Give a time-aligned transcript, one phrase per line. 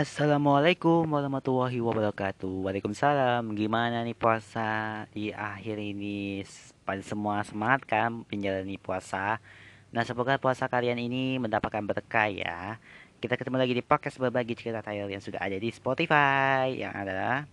[0.00, 2.64] Assalamualaikum warahmatullahi wabarakatuh.
[2.64, 3.52] Waalaikumsalam.
[3.52, 6.40] Gimana nih puasa di akhir ini?
[6.88, 9.44] Pada semua semangat kan menjalani puasa?
[9.92, 12.80] Nah semoga puasa kalian ini mendapatkan berkah ya.
[13.20, 17.44] Kita ketemu lagi di podcast berbagi cerita tayal yang sudah ada di Spotify Yang adalah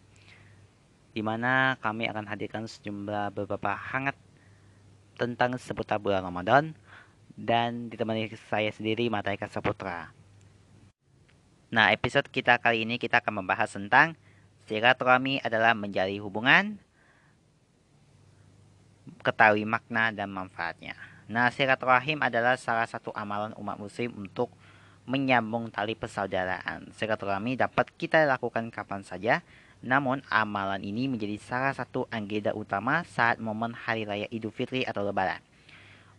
[1.12, 4.16] Di mana kami akan hadirkan sejumlah beberapa hangat
[5.20, 6.72] Tentang seputar bulan Ramadan
[7.36, 10.17] Dan ditemani saya sendiri Mataika Saputra
[11.68, 14.16] Nah, episode kita kali ini kita akan membahas tentang
[14.72, 16.80] silaturahmi adalah menjadi hubungan,
[19.20, 20.96] ketahui makna dan manfaatnya.
[21.28, 24.48] Nah, silaturahim adalah salah satu amalan umat muslim untuk
[25.04, 26.88] menyambung tali persaudaraan.
[26.96, 29.44] Silaturahmi dapat kita lakukan kapan saja,
[29.84, 35.04] namun amalan ini menjadi salah satu agenda utama saat momen hari raya Idul Fitri atau
[35.04, 35.44] Lebaran.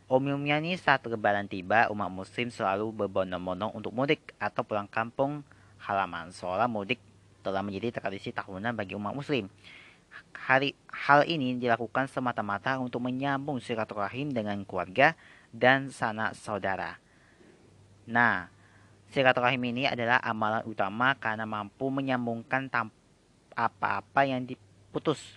[0.08, 5.44] Umumnya nih saat lebaran tiba, umat muslim selalu berbondong-bondong untuk mudik atau pulang kampung
[5.84, 6.32] halaman.
[6.32, 6.96] Seolah mudik
[7.44, 9.52] telah menjadi tradisi tahunan bagi umat muslim.
[10.32, 15.12] Hari, hal ini dilakukan semata-mata untuk menyambung silaturahim dengan keluarga
[15.52, 16.96] dan sanak saudara.
[18.08, 18.48] Nah,
[19.12, 22.72] silaturahim ini adalah amalan utama karena mampu menyambungkan
[23.52, 25.36] apa-apa yang diputus.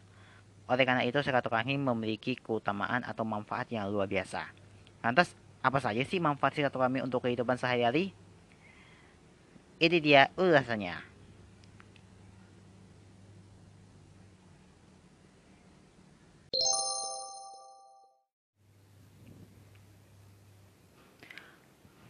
[0.63, 4.60] Oleh karena itu, silaturahim memiliki keutamaan atau manfaat yang luar biasa.
[5.01, 5.33] Lantas,
[5.65, 8.13] apa saja sih manfaat silaturahmi untuk kehidupan sehari-hari?
[9.81, 11.09] Ini dia ulasannya.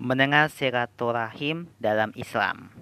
[0.02, 2.74] Mendengar silaturahim dalam Islam.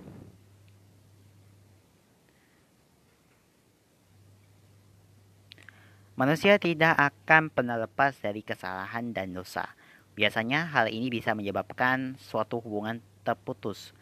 [6.18, 9.78] Manusia tidak akan pernah lepas dari kesalahan dan dosa.
[10.19, 13.96] Biasanya hal ini bisa menyebabkan suatu hubungan terputus.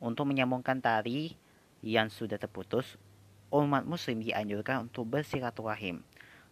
[0.00, 1.36] Untuk menyambungkan tali
[1.84, 2.96] yang sudah terputus,
[3.52, 6.00] umat muslim dianjurkan untuk bersilaturahim.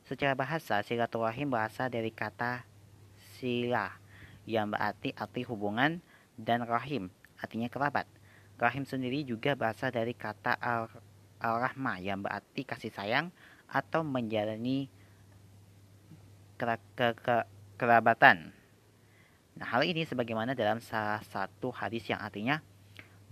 [0.05, 2.69] Secara bahasa, silaturahim berasal dari kata
[3.41, 3.97] sila
[4.45, 6.05] yang berarti arti hubungan
[6.37, 7.09] dan rahim
[7.41, 8.09] artinya kerabat.
[8.57, 10.57] Rahim sendiri juga berasal dari kata
[11.41, 13.29] al-rahmah yang berarti kasih sayang
[13.69, 14.89] atau menjalani
[17.77, 18.56] kerabatan.
[19.57, 22.61] Nah, hal ini sebagaimana dalam salah satu hadis yang artinya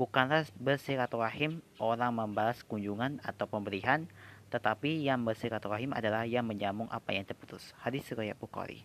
[0.01, 4.09] bukanlah bersilaturahim orang membalas kunjungan atau pemberian,
[4.49, 7.77] tetapi yang bersilaturahim adalah yang menyambung apa yang terputus.
[7.77, 8.81] Hadis riwayat Bukhari.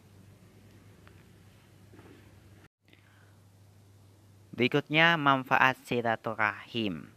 [4.52, 7.08] Berikutnya manfaat silaturahim.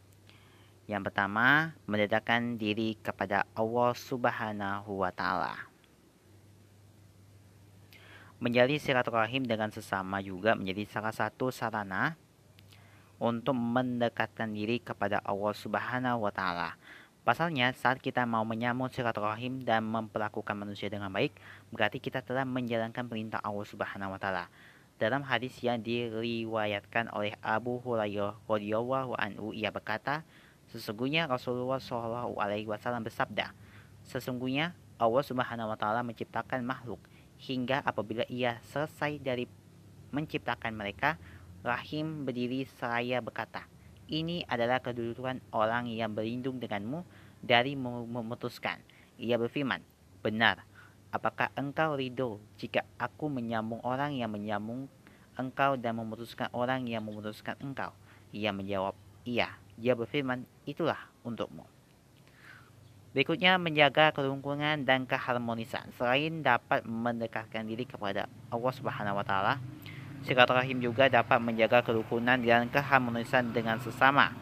[0.86, 5.71] Yang pertama, mendedahkan diri kepada Allah Subhanahu wa taala.
[8.42, 12.18] Menjalin silaturahim dengan sesama juga menjadi salah satu sarana
[13.22, 16.74] untuk mendekatkan diri kepada Allah Subhanahu wa taala.
[17.22, 21.38] Pasalnya, saat kita mau menyambung silaturahim dan memperlakukan manusia dengan baik,
[21.70, 24.50] berarti kita telah menjalankan perintah Allah Subhanahu wa taala.
[24.98, 30.26] Dalam hadis yang diriwayatkan oleh Abu Hurairah radhiyallahu anhu, ia berkata,
[30.74, 33.54] sesungguhnya Rasulullah Shallallahu alaihi wasallam bersabda,
[34.02, 36.98] sesungguhnya Allah Subhanahu wa taala menciptakan makhluk
[37.42, 39.50] hingga apabila ia selesai dari
[40.14, 41.18] menciptakan mereka,
[41.66, 43.66] Rahim berdiri seraya berkata,
[44.06, 47.02] ini adalah kedudukan orang yang berlindung denganmu
[47.42, 48.78] dari memutuskan.
[49.18, 49.82] Ia berfirman,
[50.22, 50.62] benar,
[51.10, 54.86] apakah engkau ridho jika aku menyambung orang yang menyambung
[55.34, 57.90] engkau dan memutuskan orang yang memutuskan engkau?
[58.30, 58.94] Ia menjawab,
[59.26, 59.58] iya.
[59.80, 61.64] Dia berfirman, itulah untukmu.
[63.12, 65.92] Berikutnya menjaga kerukunan dan keharmonisan.
[66.00, 69.60] Selain dapat mendekatkan diri kepada Allah Subhanahu wa taala,
[70.24, 74.32] silaturahim juga dapat menjaga kerukunan dan keharmonisan dengan sesama.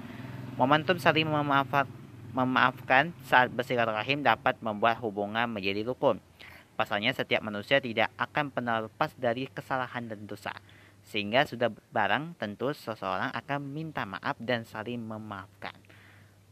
[0.55, 1.91] Momentum saling memaafkan,
[2.31, 6.23] memaafkan saat bersilaturahim dapat membuat hubungan menjadi rukun.
[6.79, 10.55] Pasalnya setiap manusia tidak akan pernah lepas dari kesalahan dan dosa.
[11.11, 15.80] Sehingga sudah barang tentu seseorang akan minta maaf dan saling memaafkan.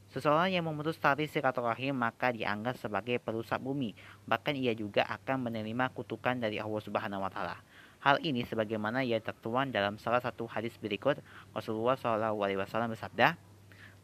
[0.09, 3.93] Seseorang yang memutus tali silaturahim maka dianggap sebagai perusak bumi.
[4.25, 7.61] Bahkan ia juga akan menerima kutukan dari Allah Subhanahu wa taala.
[8.01, 11.21] Hal ini sebagaimana yang tertuang dalam salah satu hadis berikut
[11.53, 13.37] Rasulullah Shallallahu alaihi wasallam bersabda,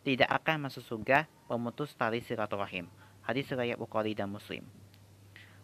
[0.04, 2.84] "Tidak akan masuk surga pemutus tali silaturahim."
[3.24, 4.60] Hadis riwayat Bukhari dan Muslim.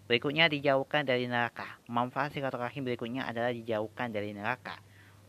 [0.08, 1.68] Berikutnya dijauhkan dari neraka.
[1.84, 4.80] Manfaat silaturahim berikutnya adalah dijauhkan dari neraka.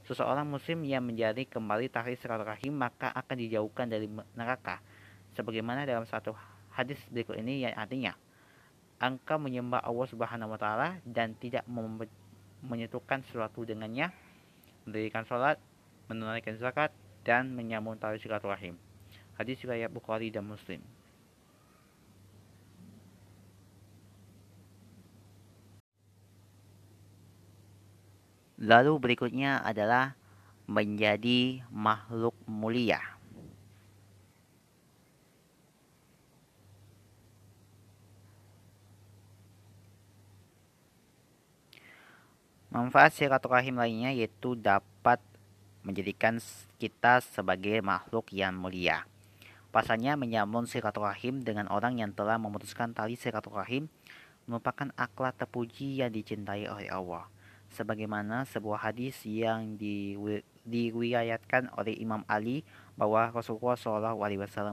[0.08, 4.80] Seseorang muslim yang menjadi kembali tali silaturahim maka akan dijauhkan dari neraka
[5.36, 6.36] sebagaimana dalam satu
[6.72, 8.16] hadis berikut ini yang artinya
[9.02, 11.66] engkau menyembah Allah Subhanahu wa taala dan tidak
[12.62, 14.14] menyatukan sesuatu dengannya,
[14.86, 15.58] mendirikan sholat,
[16.06, 16.94] menunaikan zakat
[17.26, 18.78] dan menyambung tali silaturahim.
[19.42, 20.86] Hadis riwayat Bukhari dan Muslim.
[28.62, 30.14] Lalu berikutnya adalah
[30.70, 33.02] menjadi makhluk mulia.
[42.72, 45.20] Manfaat silaturahim lainnya yaitu dapat
[45.84, 46.40] menjadikan
[46.80, 49.04] kita sebagai makhluk yang mulia.
[49.76, 53.92] Pasalnya menyambung silaturahim dengan orang yang telah memutuskan tali silaturahim
[54.48, 57.28] merupakan akhlak terpuji yang dicintai oleh Allah.
[57.76, 59.76] Sebagaimana sebuah hadis yang
[60.64, 62.64] diriwayatkan oleh Imam Ali
[62.96, 64.16] bahwa Rasulullah SAW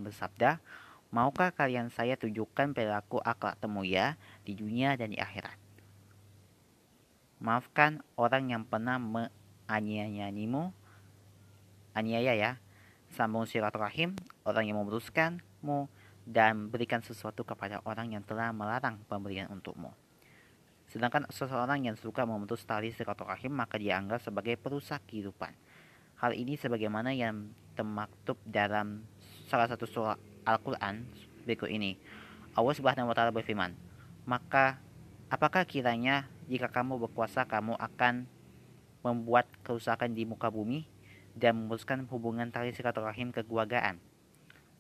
[0.07, 0.63] bersabda,
[1.11, 4.15] Maukah kalian saya tunjukkan perilaku akhlak temuya
[4.47, 5.68] di dunia dan di akhirat?
[7.39, 10.75] Maafkan orang yang pernah menganiayaimu,
[11.95, 12.53] aniaya ya,
[13.15, 15.87] sambung silaturahim, orang yang memutuskanmu,
[16.29, 19.95] dan berikan sesuatu kepada orang yang telah melarang pemberian untukmu.
[20.89, 25.53] Sedangkan seseorang yang suka memutus tali silaturahim maka dianggap sebagai perusak kehidupan.
[26.19, 29.05] Hal ini sebagaimana yang termaktub dalam
[29.47, 30.19] salah satu surah
[30.49, 31.05] Al-Quran
[31.45, 31.95] berikut ini.
[32.57, 33.77] Allah Subhanahu wa taala berfirman,
[34.27, 34.81] "Maka
[35.31, 38.25] apakah kiranya jika kamu berkuasa, kamu akan
[39.05, 40.89] membuat kerusakan di muka bumi
[41.37, 44.01] dan memutuskan hubungan tali silaturahim kekeluargaan.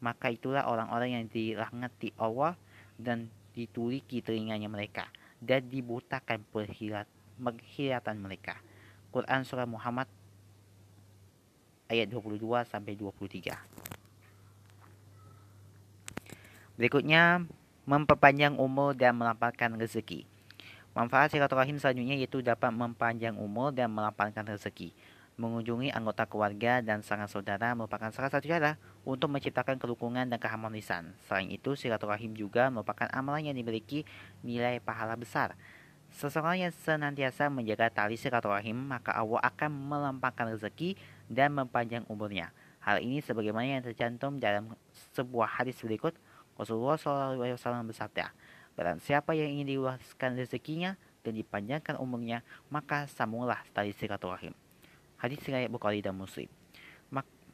[0.01, 2.57] Maka itulah orang-orang yang dilaknati Allah
[2.97, 5.13] dan dituliki telinganya mereka
[5.45, 8.59] dan dibutakan penghilatan mereka.
[9.13, 10.09] Quran Surah Muhammad
[11.93, 13.57] ayat 22 sampai 23.
[16.79, 17.43] Berikutnya
[17.89, 20.38] memperpanjang umur dan melapangkan rezeki.
[20.97, 24.93] Manfaat silaturahim selanjutnya yaitu dapat mempanjang umur dan melapangkan rezeki.
[25.39, 28.75] Mengunjungi anggota keluarga dan sangat saudara merupakan salah satu cara
[29.07, 31.15] untuk menciptakan kerukunan dan keharmonisan.
[31.31, 34.03] Selain itu, silaturahim juga merupakan amalan yang dimiliki
[34.43, 35.55] nilai pahala besar.
[36.11, 40.99] Seseorang yang senantiasa menjaga tali silaturahim, maka Allah akan melampangkan rezeki
[41.31, 42.51] dan mempanjang umurnya.
[42.83, 44.75] Hal ini sebagaimana yang tercantum dalam
[45.15, 46.17] sebuah hadis berikut,
[46.59, 48.35] Rasulullah SAW bersabda,
[48.79, 50.95] Barang siapa yang ingin diluaskan rezekinya
[51.27, 54.55] dan dipanjangkan umurnya, maka sambunglah tali silaturahim.
[55.19, 56.47] Hadis riwayat Bukhari dan Muslim.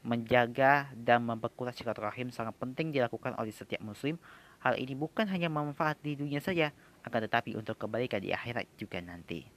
[0.04, 4.20] Menjaga dan memperkuat silaturahim sangat penting dilakukan oleh setiap muslim.
[4.60, 6.76] Hal ini bukan hanya manfaat di dunia saja,
[7.08, 9.48] akan tetapi untuk kebaikan di akhirat juga nanti.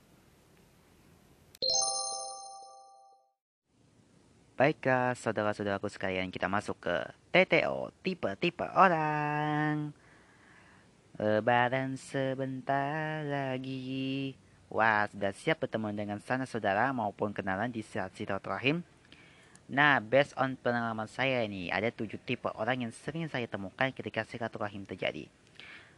[4.55, 6.95] Baiklah, saudara-saudaraku sekalian, kita masuk ke
[7.35, 9.91] TTO, tipe-tipe orang.
[11.17, 14.37] Lebaran sebentar lagi.
[14.69, 18.85] Wah, sudah siap bertemu dengan sana saudara maupun kenalan di saat silaturahim?
[19.65, 24.29] Nah, based on pengalaman saya ini, ada tujuh tipe orang yang sering saya temukan ketika
[24.29, 25.25] silaturahim terjadi.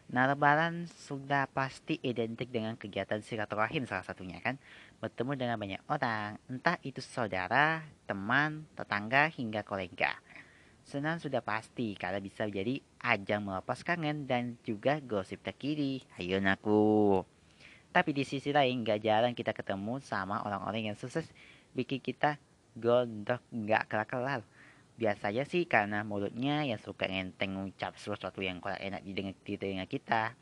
[0.07, 4.55] Nah, lebaran sudah pasti identik dengan kegiatan silaturahim salah satunya kan.
[5.03, 10.15] Bertemu dengan banyak orang, entah itu saudara, teman, tetangga, hingga kolega.
[10.87, 16.03] Senang sudah pasti karena bisa menjadi ajang melepas kangen dan juga gosip terkini.
[16.19, 17.23] Ayo naku.
[17.89, 21.25] Tapi di sisi lain gak jarang kita ketemu sama orang-orang yang sukses
[21.73, 22.37] bikin kita
[22.77, 24.45] gondok gak kelar-kelar.
[24.99, 29.87] Biasanya sih karena mulutnya yang suka ngenteng ngucap sesuatu yang kurang enak didengar di telinga
[29.87, 30.35] kita.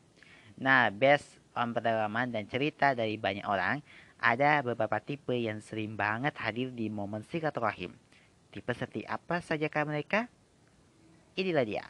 [0.58, 3.78] Nah, best on pengalaman dan cerita dari banyak orang,
[4.18, 7.94] ada beberapa tipe yang sering banget hadir di momen silaturahim.
[8.50, 10.26] Tipe seperti apa sajakah mereka?
[11.38, 11.86] Inilah dia.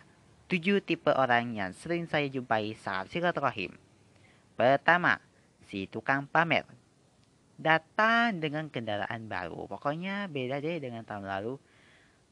[0.48, 3.68] Tujuh tipe orang yang sering saya jumpai saat silaturahim.
[4.56, 5.20] Pertama,
[5.68, 6.64] si tukang pamer.
[7.60, 9.68] Datang dengan kendaraan baru.
[9.68, 11.60] Pokoknya beda deh dengan tahun lalu.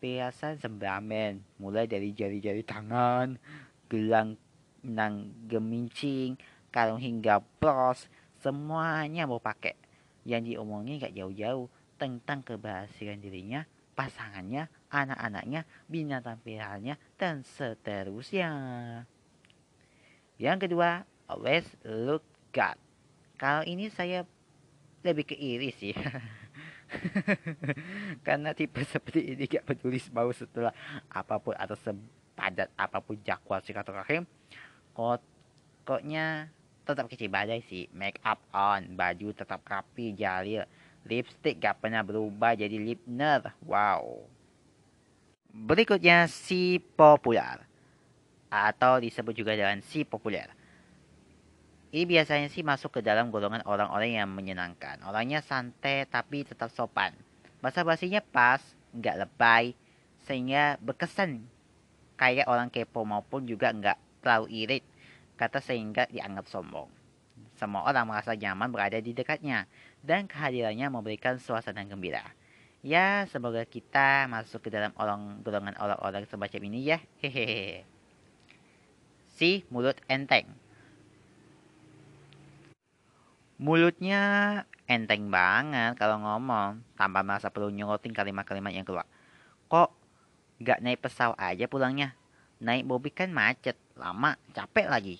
[0.00, 1.44] Perhiasan sembramen.
[1.60, 3.36] Mulai dari jari-jari tangan,
[3.92, 4.40] gelang
[4.80, 6.40] nang gemincing,
[6.72, 8.08] kalung hingga bros.
[8.40, 9.76] Semuanya mau pakai.
[10.24, 11.68] Yang diomongin gak jauh-jauh
[12.00, 18.50] tentang keberhasilan dirinya, pasangannya, anak-anaknya, binatang peliharaannya, dan seterusnya.
[20.36, 22.76] Yang kedua, always look God.
[23.36, 24.24] Kalau ini saya
[25.04, 25.92] lebih ke iri sih.
[28.26, 30.74] Karena tipe seperti ini gak peduli mau setelah
[31.10, 34.26] apa pun atau sepadat apa pun jadwal silaturahim.
[34.94, 35.20] Kok
[35.86, 36.50] koknya
[36.86, 37.90] tetap kecil badai sih.
[37.90, 40.66] Make up on, baju tetap rapi, jalil.
[41.06, 43.54] Lipstick gak pernah berubah jadi lipner.
[43.62, 44.26] Wow.
[45.66, 47.58] Berikutnya si populer
[48.46, 50.46] atau disebut juga dengan si populer.
[51.90, 55.02] Ini biasanya sih masuk ke dalam golongan orang-orang yang menyenangkan.
[55.02, 57.18] Orangnya santai tapi tetap sopan.
[57.58, 58.62] Bahasa basinya pas,
[58.94, 59.74] nggak lebay,
[60.22, 61.42] sehingga berkesan
[62.14, 64.84] kayak orang kepo maupun juga nggak terlalu irit,
[65.34, 66.86] kata sehingga dianggap sombong.
[67.58, 69.66] Semua orang merasa nyaman berada di dekatnya,
[70.06, 72.22] dan kehadirannya memberikan suasana gembira.
[72.86, 77.02] Ya, semoga kita masuk ke dalam orang golongan orang-orang semacam ini ya.
[77.18, 77.82] Hehehe.
[79.26, 80.46] Si mulut enteng.
[83.58, 84.22] Mulutnya
[84.86, 89.10] enteng banget kalau ngomong, tanpa merasa perlu nyorotin kalimat-kalimat yang keluar.
[89.66, 89.90] Kok
[90.62, 92.14] gak naik pesawat aja pulangnya?
[92.62, 95.16] Naik mobil kan macet, lama, capek lagi.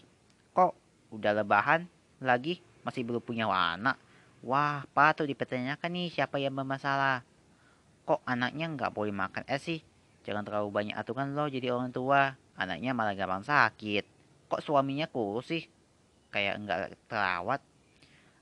[0.55, 0.71] Kok
[1.11, 1.91] udah lebahan
[2.23, 3.99] lagi, masih belum punya anak?
[4.47, 7.27] Wah, patut dipertanyakan nih siapa yang bermasalah.
[8.07, 9.83] Kok anaknya nggak boleh makan es sih?
[10.23, 12.39] Jangan terlalu banyak aturan loh jadi orang tua.
[12.55, 14.07] Anaknya malah gampang sakit.
[14.47, 15.67] Kok suaminya kurus sih?
[16.31, 17.59] Kayak nggak terawat.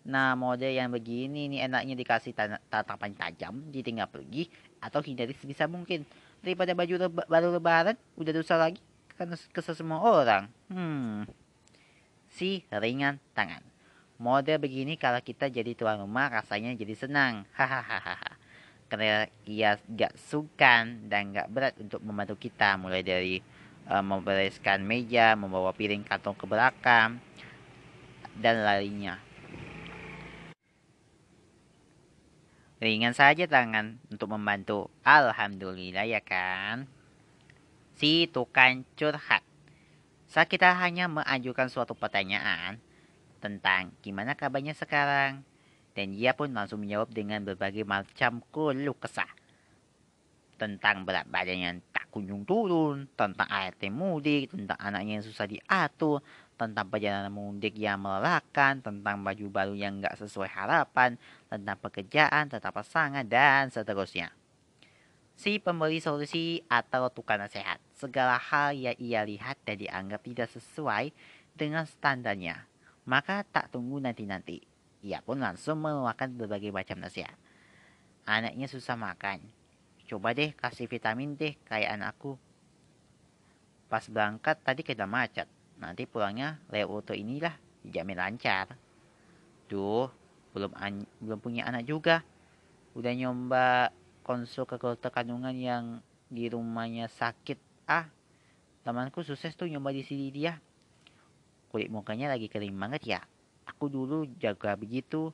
[0.04, 2.36] Nah, model yang begini nih enaknya dikasih
[2.68, 4.52] tatapan tajam, ditinggal pergi,
[4.84, 6.04] atau hindari sebisa mungkin.
[6.44, 8.84] Daripada baju leba, baru lebaran, udah dosa lagi,
[9.16, 10.44] karena kesel semua orang.
[10.68, 11.24] Hmm.
[12.28, 13.64] Si ringan tangan.
[14.20, 17.48] Model begini kalau kita jadi tuan rumah rasanya jadi senang.
[17.56, 18.33] Hahaha
[18.88, 23.40] karena ia gak sukan dan gak berat untuk membantu kita mulai dari
[23.88, 27.20] uh, membereskan meja, membawa piring kantong ke belakang
[28.38, 29.20] dan lainnya.
[32.82, 34.92] Ringan saja tangan untuk membantu.
[35.06, 36.84] Alhamdulillah ya kan.
[37.96, 39.40] Si tukang curhat.
[40.28, 42.82] Saat kita hanya mengajukan suatu pertanyaan
[43.38, 45.46] tentang gimana kabarnya sekarang,
[45.94, 49.30] dan ia pun langsung menjawab dengan berbagai macam keluh kesah.
[50.58, 56.22] Tentang berat badan yang tak kunjung turun, tentang ART mudik, tentang anaknya yang susah diatur,
[56.54, 61.18] tentang perjalanan mudik yang melelahkan, tentang baju baru yang gak sesuai harapan,
[61.50, 64.30] tentang pekerjaan, tentang pasangan, dan seterusnya.
[65.34, 71.10] Si pemberi solusi atau tukang nasihat, segala hal yang ia lihat dan dianggap tidak sesuai
[71.58, 72.70] dengan standarnya,
[73.02, 74.73] maka tak tunggu nanti-nanti
[75.04, 77.36] ia pun langsung mengeluarkan berbagai macam nasihat.
[78.24, 79.44] Anaknya susah makan.
[80.08, 82.40] Coba deh kasih vitamin deh kayak anakku.
[83.92, 85.44] Pas berangkat tadi kena macet.
[85.76, 87.52] Nanti pulangnya lewat auto inilah
[87.84, 88.80] dijamin lancar.
[89.68, 90.08] Tuh,
[90.56, 90.72] belum
[91.20, 92.24] belum punya anak juga.
[92.96, 93.92] Udah nyoba
[94.24, 95.84] konsul ke dokter kandungan yang
[96.32, 97.60] di rumahnya sakit.
[97.84, 98.08] Ah,
[98.88, 100.56] temanku sukses tuh nyoba di sini dia.
[101.68, 103.20] Kulit mukanya lagi kering banget ya
[103.68, 105.32] aku dulu jaga begitu.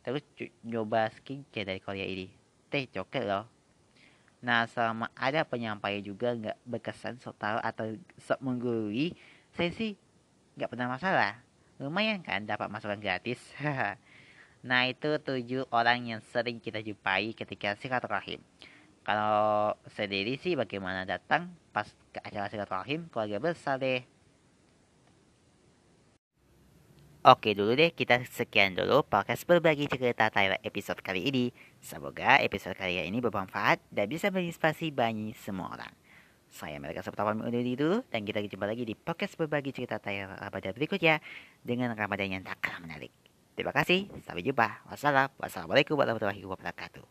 [0.00, 0.24] Terus
[0.64, 2.32] coba skincare dari Korea ini.
[2.72, 3.44] Teh coket loh.
[4.40, 9.12] Nah selama ada penyampaian juga nggak berkesan sok tahu atau sok menggurui
[9.52, 9.92] saya sih
[10.56, 11.32] nggak pernah masalah.
[11.76, 13.40] Lumayan kan dapat masukan gratis.
[14.60, 18.44] Nah itu tujuh orang yang sering kita jumpai ketika silaturahim.
[19.00, 24.04] Kalau sendiri sih bagaimana datang pas ke acara silaturahim keluarga besar deh
[27.20, 31.52] Oke dulu deh kita sekian dulu podcast berbagi cerita Thailand episode kali ini.
[31.76, 35.92] Semoga episode kali ini bermanfaat dan bisa menginspirasi banyak semua orang.
[36.48, 40.32] Saya mereka Septawan undur diri dulu dan kita jumpa lagi di podcast berbagi cerita Thailand
[40.32, 41.20] Ramadan berikutnya
[41.60, 43.12] dengan Ramadan yang tak kalah menarik.
[43.52, 44.88] Terima kasih, sampai jumpa.
[44.88, 45.28] Wassalam.
[45.36, 47.04] Wassalamualaikum warahmatullahi wabarakatuh.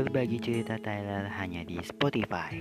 [0.00, 2.56] Berbagi cerita Thailand hanya di Spotify.